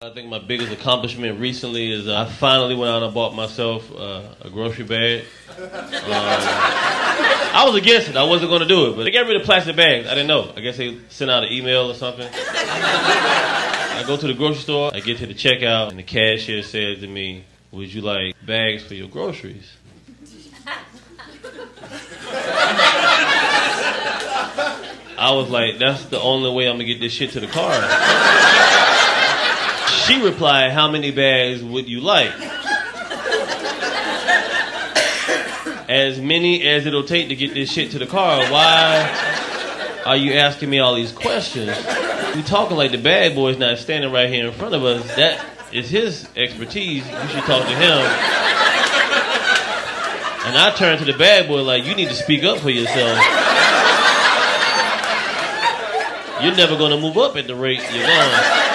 I 0.00 0.10
think 0.10 0.28
my 0.28 0.38
biggest 0.38 0.70
accomplishment 0.70 1.40
recently 1.40 1.90
is 1.90 2.06
uh, 2.06 2.20
I 2.20 2.26
finally 2.30 2.76
went 2.76 2.88
out 2.88 3.02
and 3.02 3.12
bought 3.12 3.34
myself 3.34 3.90
uh, 3.90 4.22
a 4.42 4.48
grocery 4.48 4.84
bag. 4.84 5.24
Um, 5.58 5.58
I 5.72 7.64
was 7.66 7.74
against 7.74 8.08
it. 8.08 8.16
I 8.16 8.22
wasn't 8.22 8.48
going 8.48 8.62
to 8.62 8.68
do 8.68 8.92
it, 8.92 8.96
but 8.96 9.02
they 9.02 9.10
got 9.10 9.26
rid 9.26 9.34
of 9.40 9.42
plastic 9.42 9.74
bags. 9.74 10.06
I 10.06 10.10
didn't 10.10 10.28
know. 10.28 10.52
I 10.56 10.60
guess 10.60 10.76
they 10.76 11.00
sent 11.08 11.32
out 11.32 11.42
an 11.42 11.52
email 11.52 11.90
or 11.90 11.94
something. 11.94 12.28
I 12.32 14.04
go 14.06 14.16
to 14.16 14.28
the 14.28 14.34
grocery 14.34 14.62
store. 14.62 14.92
I 14.94 15.00
get 15.00 15.18
to 15.18 15.26
the 15.26 15.34
checkout, 15.34 15.90
and 15.90 15.98
the 15.98 16.04
cashier 16.04 16.62
says 16.62 17.00
to 17.00 17.08
me, 17.08 17.42
"Would 17.72 17.92
you 17.92 18.02
like 18.02 18.36
bags 18.46 18.84
for 18.84 18.94
your 18.94 19.08
groceries?" 19.08 19.68
I 25.18 25.32
was 25.32 25.50
like, 25.50 25.78
"That's 25.80 26.04
the 26.04 26.20
only 26.20 26.52
way 26.52 26.68
I'm 26.68 26.74
gonna 26.74 26.84
get 26.84 27.00
this 27.00 27.12
shit 27.12 27.32
to 27.32 27.40
the 27.40 27.48
car." 27.48 28.56
She 30.08 30.22
replied, 30.22 30.72
How 30.72 30.90
many 30.90 31.10
bags 31.10 31.62
would 31.62 31.86
you 31.86 32.00
like? 32.00 32.32
As 35.86 36.18
many 36.18 36.66
as 36.66 36.86
it'll 36.86 37.04
take 37.04 37.28
to 37.28 37.36
get 37.36 37.52
this 37.52 37.70
shit 37.70 37.90
to 37.90 37.98
the 37.98 38.06
car. 38.06 38.42
Why 38.50 40.02
are 40.06 40.16
you 40.16 40.32
asking 40.32 40.70
me 40.70 40.78
all 40.78 40.94
these 40.94 41.12
questions? 41.12 41.76
You 42.34 42.42
talking 42.42 42.78
like 42.78 42.90
the 42.90 42.98
bad 42.98 43.34
boy's 43.34 43.58
not 43.58 43.76
standing 43.76 44.10
right 44.10 44.30
here 44.30 44.46
in 44.46 44.52
front 44.54 44.74
of 44.74 44.82
us. 44.82 45.06
That 45.16 45.44
is 45.72 45.90
his 45.90 46.26
expertise. 46.36 47.06
You 47.06 47.28
should 47.28 47.44
talk 47.44 47.66
to 47.66 47.74
him. 47.74 47.98
And 50.46 50.56
I 50.56 50.72
turned 50.74 51.00
to 51.00 51.04
the 51.04 51.18
bad 51.18 51.48
boy 51.48 51.62
like, 51.62 51.84
you 51.84 51.94
need 51.94 52.08
to 52.08 52.14
speak 52.14 52.44
up 52.44 52.60
for 52.60 52.70
yourself. 52.70 53.18
You're 56.42 56.56
never 56.56 56.78
gonna 56.78 56.98
move 56.98 57.18
up 57.18 57.36
at 57.36 57.46
the 57.46 57.54
rate 57.54 57.82
you're 57.92 58.06
going. 58.06 58.67